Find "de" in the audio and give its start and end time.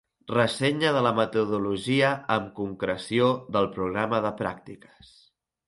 0.95-1.03, 4.27-4.35